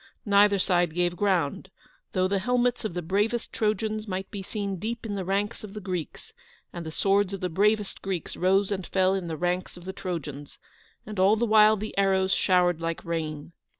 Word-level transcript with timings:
Neither 0.25 0.57
side 0.57 0.95
gave 0.95 1.15
ground, 1.15 1.69
though 2.13 2.27
the 2.27 2.39
helmets 2.39 2.83
of 2.83 2.95
the 2.95 3.03
bravest 3.03 3.53
Trojans 3.53 4.07
might 4.07 4.31
be 4.31 4.41
seen 4.41 4.77
deep 4.79 5.05
in 5.05 5.13
the 5.13 5.23
ranks 5.23 5.63
of 5.63 5.75
the 5.75 5.79
Greeks; 5.79 6.33
and 6.73 6.83
the 6.83 6.91
swords 6.91 7.33
of 7.33 7.39
the 7.41 7.49
bravest 7.49 8.01
Greeks 8.01 8.35
rose 8.35 8.71
and 8.71 8.87
fell 8.87 9.13
in 9.13 9.27
the 9.27 9.37
ranks 9.37 9.77
of 9.77 9.85
the 9.85 9.93
Trojans, 9.93 10.57
and 11.05 11.19
all 11.19 11.35
the 11.35 11.45
while 11.45 11.77
the 11.77 11.95
arrows 11.99 12.33
showered 12.33 12.81
like 12.81 13.05
rain. 13.05 13.51